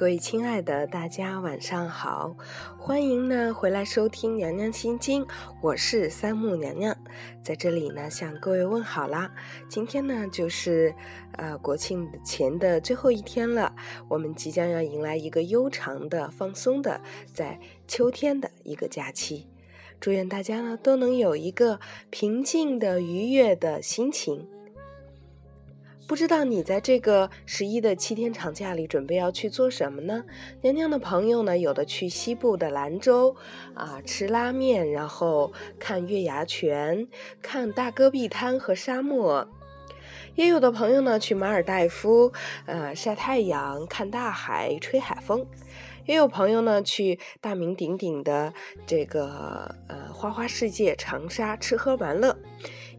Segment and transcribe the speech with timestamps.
[0.00, 2.34] 各位亲爱的大家晚上好，
[2.78, 5.26] 欢迎呢回来收听娘娘心经，
[5.60, 6.96] 我是三木娘娘，
[7.42, 9.30] 在这里呢向各位问好啦。
[9.68, 10.94] 今天呢就是
[11.32, 13.76] 呃国庆前的最后一天了，
[14.08, 16.98] 我们即将要迎来一个悠长的、放松的，
[17.34, 19.50] 在秋天的一个假期。
[20.00, 24.48] 祝愿大家呢都能有一个平静的、愉悦的心情。
[26.10, 30.24] 不知道你在这个十一的七天长假里准备要去做什么呢？
[30.60, 33.36] 娘娘的朋友呢，有的去西部的兰州
[33.74, 37.06] 啊吃拉面，然后看月牙泉，
[37.40, 39.46] 看大戈壁滩和沙漠；
[40.34, 42.32] 也有的朋友呢去马尔代夫，
[42.66, 45.44] 呃晒太阳、看大海、吹海风；
[46.06, 48.52] 也有朋友呢去大名鼎鼎的
[48.84, 52.36] 这个呃花花世界长沙吃喝玩乐。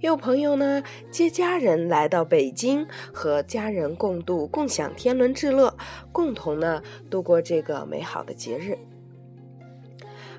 [0.00, 5.76] 有朋友呢接家人来到北京，和家人共度、共享天伦之乐，
[6.10, 8.78] 共同呢度过这个美好的节日。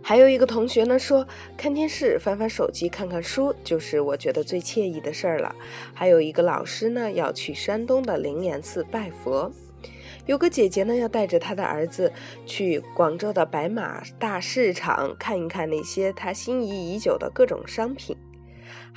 [0.00, 5.52] 还有一个同学呢说，看电视、翻翻手机、看看书，就是我觉得最惬意的事儿了。
[5.92, 9.50] 还有一个老师呢要去山东的灵岩寺拜佛，
[10.26, 12.12] 有个姐姐呢要带着她的儿子
[12.46, 18.16] 去广州的白马大市场看一看那些她心仪已久的各种商品。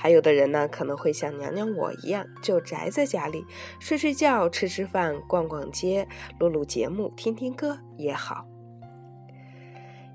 [0.02, 3.46] 还有的人呢，可能会像娘娘我一样，就宅在家里
[3.78, 6.08] 睡睡觉、吃吃饭、逛逛街、
[6.40, 8.44] 录录节目、听听歌也好。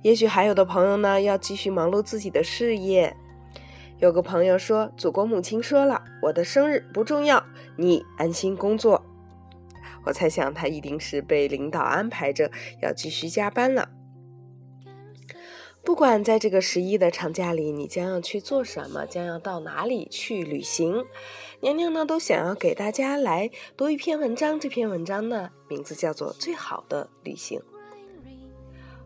[0.01, 3.15] 也许还有的朋友呢，要继续忙碌自己的事业。
[3.99, 7.41] 有个朋友说：“祖国母亲说了，我的生日不重要，
[7.77, 9.05] 你安心工作。”
[10.03, 13.87] 我猜想他一定是被领导安排着要继续加班了。
[15.87, 21.05] 不管在这个十一的长假里，你将要去做什么，将要到哪里去旅行，
[21.61, 24.59] 娘娘呢都想要给大家来读一篇文章。
[24.59, 27.57] 这篇文章呢，名字叫做《最好的旅行》。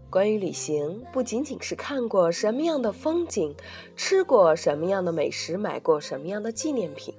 [0.09, 3.55] 关于旅行，不仅仅是看过什么样的风景，
[3.95, 7.13] 吃过什么样的美食，买过什么样的纪念品，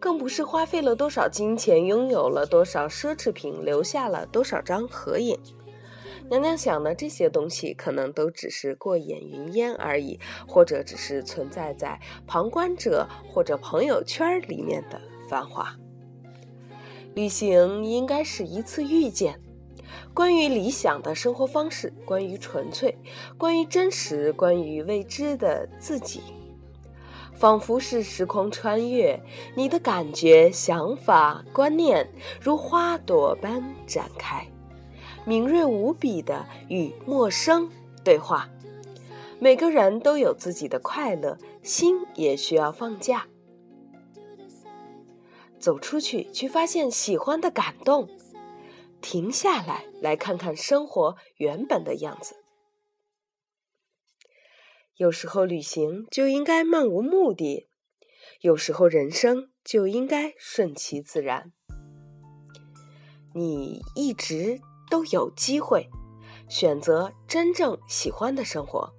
[0.00, 5.38] 更不是花费了多少金钱，拥有了多少奢侈品，留下了多少张合影。
[6.28, 15.76] 娘娘想的这些东西，可能都只是过眼云烟而已，或者只是存在在旁观者或者朋友圈里面的繁华。
[17.14, 19.40] 旅行应该是一次遇见，
[20.12, 22.98] 关于理想的生活方式，关于纯粹，
[23.38, 26.20] 关于真实，关于未知的自己，
[27.32, 29.22] 仿佛是时空穿越，
[29.54, 34.46] 你的感觉、想法、观念如花朵般展开。
[35.26, 37.68] 敏锐无比的与陌生
[38.04, 38.48] 对话，
[39.40, 43.26] 每个人都有自己的快乐，心也需要放假，
[45.58, 48.08] 走出去去发现喜欢的感动，
[49.00, 52.36] 停下来来看看生活原本的样子。
[54.94, 57.68] 有时候旅行就应该漫无目的，
[58.42, 61.52] 有时候人生就应该顺其自然。
[63.34, 64.60] 你一直。
[64.96, 65.90] 都有机会
[66.48, 68.90] 选择真正喜欢的生活。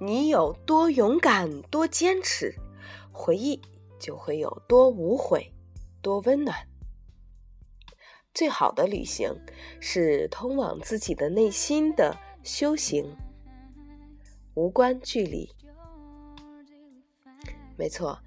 [0.00, 2.52] 你有多勇敢，多坚持，
[3.12, 3.62] 回忆
[4.00, 5.54] 就会有多无悔，
[6.02, 6.66] 多温暖。
[8.34, 9.32] 最好的旅行
[9.78, 13.08] 是通往自己的内心的修行，
[14.54, 15.48] 无关距离。
[17.78, 18.18] 没错，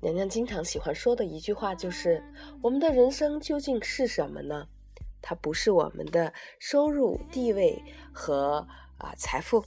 [0.00, 2.20] 娘娘经常喜欢说的一句话就是
[2.60, 4.66] ：“我们的人生究竟是什么呢？”
[5.22, 8.66] 它不是我们的收入、地位和
[8.98, 9.64] 啊财富，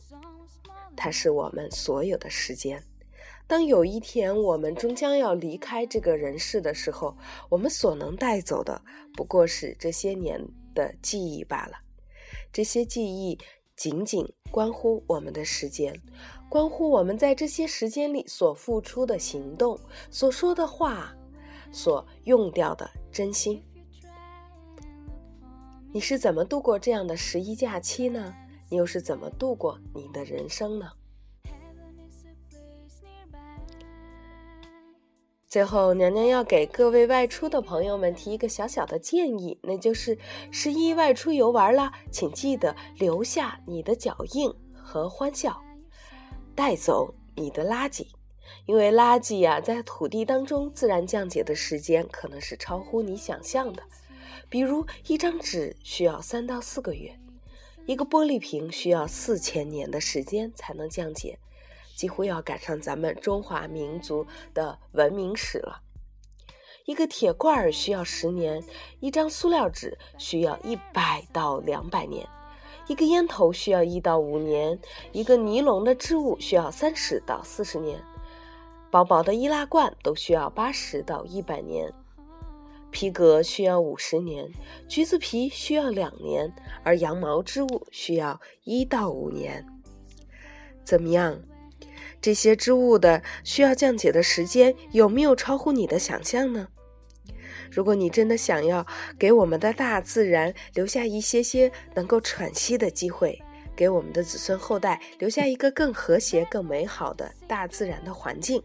[0.96, 2.84] 它是我们所有的时间。
[3.48, 7.16] 当有一天我们终将要离开这个人世的时候，
[7.48, 8.82] 我们所能带走的
[9.14, 10.44] 不过是这些年
[10.74, 11.78] 的记忆罢了。
[12.52, 13.38] 这些记忆
[13.76, 16.02] 仅仅关乎我们的时间，
[16.50, 19.80] 关乎我们在这些时间里所付出的行动、
[20.10, 21.16] 所说的话、
[21.72, 23.62] 所用掉的真心。
[25.96, 28.36] 你是怎么度过这样的十一假期呢？
[28.68, 30.92] 你又是怎么度过你的人生呢？
[35.48, 40.18] 最后，娘娘要给各位外出的朋友们提一个小小的建议，那就是
[40.52, 45.62] 十一外出游玩了，请记得留下你的脚印和欢笑，
[46.54, 48.06] 带走你的垃圾，
[48.66, 53.82] 因为垃圾呀，在土地当中自然降解的时间可能是超乎你想象的。
[54.50, 57.20] 比如，一张纸需要三到四个月，
[57.86, 61.40] 一个玻璃瓶需要四千年的时间才能降解，
[61.96, 65.82] 几乎要赶上咱们中华民族的文明史了。
[66.86, 68.64] 一个铁罐儿需要十年，
[69.00, 72.28] 一张塑料纸需要一百到两百年，
[72.88, 74.80] 一个烟头需要一到五年，
[75.12, 78.00] 一个尼龙的织物需要三十到四十年，
[78.92, 81.92] 薄薄的易拉罐都需要八十到一百年，
[82.96, 84.50] 皮革需要五十年，
[84.88, 86.50] 橘子皮需要两年，
[86.82, 89.66] 而羊毛织物需要一到五年。
[90.86, 91.42] 怎么样？
[92.22, 96.70] 这些织物的需要降解的时间有没有超乎你的想象呢？
[97.70, 98.88] 如果你真的想要
[99.20, 103.38] 给我们的大自然留下一些些能够喘息的机会，
[103.76, 108.64] 给我们的子孙后代留下一个更和谐、更美好的大自然的环境，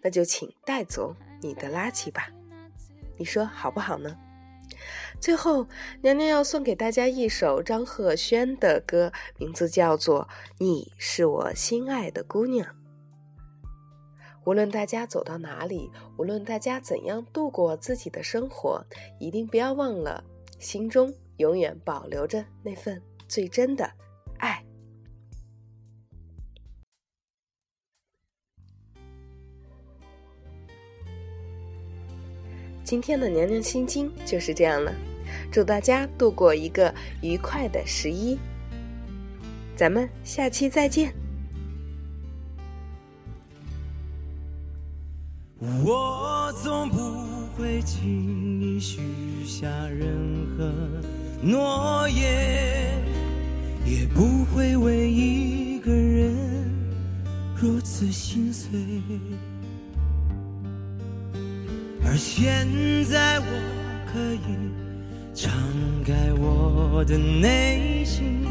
[0.00, 2.28] 那就请带走你的垃圾吧。
[3.22, 4.18] 你说好不好呢？
[5.20, 5.68] 最后，
[6.00, 10.24] 娘娘要送给大家一首张赫宣的歌，名字叫做
[10.58, 12.66] 《你是我心爱的姑娘》。
[14.44, 15.88] 无论大家走到哪里，
[16.18, 18.84] 无论大家怎样度过自己的生活，
[19.20, 20.24] 一定不要忘了，
[20.58, 23.88] 心中永远保留着那份最真的
[32.84, 34.92] 今天的娘娘心经就是这样了，
[35.50, 38.38] 祝大家度过一个愉快的十一，
[39.74, 41.14] 咱们下期再见。
[45.84, 46.96] 我总不
[47.56, 49.00] 会轻易许
[49.46, 50.72] 下任何
[51.40, 53.00] 诺言，
[53.86, 56.36] 也不会为一个人
[57.56, 58.70] 如此心碎。
[62.12, 62.68] 而现
[63.06, 63.46] 在我
[64.12, 64.38] 可以
[65.32, 65.50] 敞
[66.04, 68.46] 开我的内心，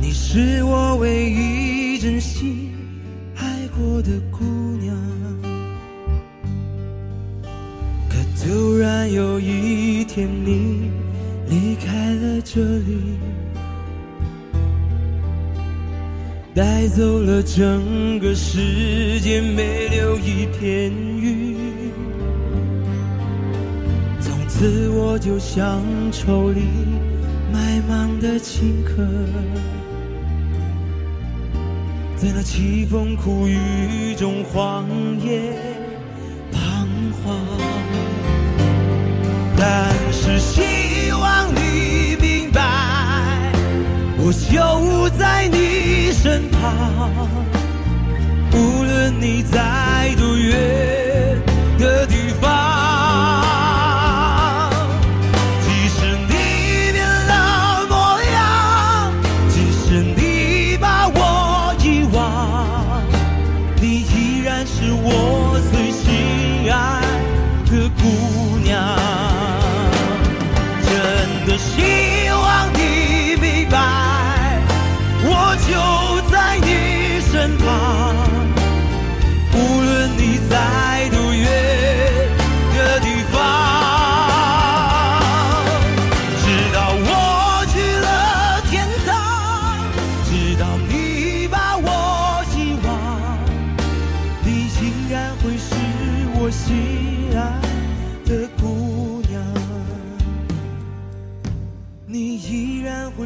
[0.00, 2.72] 你是我唯一真心
[3.34, 4.44] 爱过的姑
[4.80, 4.96] 娘。
[8.08, 10.92] 可突然有一天，你
[11.48, 13.18] 离开了这里，
[16.54, 21.67] 带走了整个世界，没留一片云。
[24.58, 26.62] 从此我就像愁里
[27.52, 29.06] 埋芒的青稞，
[32.16, 34.84] 在那凄风苦雨中荒
[35.20, 35.52] 野
[36.50, 36.88] 彷
[37.22, 37.36] 徨。
[39.56, 42.60] 但是希望你明白，
[44.18, 47.14] 我就在你身旁，
[48.54, 50.77] 无论你在多远
[64.68, 65.37] 是我。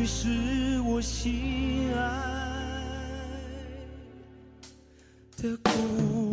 [0.03, 2.03] 会是我心爱
[5.37, 6.32] 的姑。